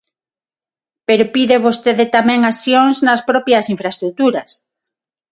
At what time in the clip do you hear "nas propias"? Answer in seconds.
3.07-3.65